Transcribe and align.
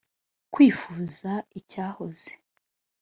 kwifuza 0.53 1.31
icyahoze. 1.59 2.31